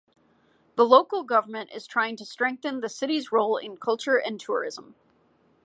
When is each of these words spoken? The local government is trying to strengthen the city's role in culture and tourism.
The 0.77 0.83
local 0.83 1.21
government 1.21 1.69
is 1.75 1.85
trying 1.85 2.15
to 2.15 2.25
strengthen 2.25 2.81
the 2.81 2.89
city's 2.89 3.31
role 3.31 3.57
in 3.57 3.77
culture 3.77 4.17
and 4.19 4.39
tourism. 4.39 4.95